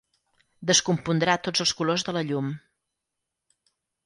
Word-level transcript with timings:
Descompondrà 0.71 1.35
tots 1.49 1.65
els 1.67 1.75
colors 1.83 2.07
de 2.09 2.17
la 2.17 2.25
llum. 2.31 2.51